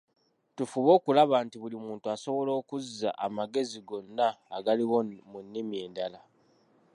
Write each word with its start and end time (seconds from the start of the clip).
Tufube 0.55 0.89
okulaba 0.97 1.35
nti 1.45 1.55
buli 1.61 1.77
muntu 1.85 2.05
asobola 2.15 2.51
okuza 2.59 3.09
amagezi 3.25 3.79
gonna 3.87 4.27
agaliwo 4.57 4.97
mu 5.29 5.39
nnimi 5.45 5.75
endala. 5.85 6.19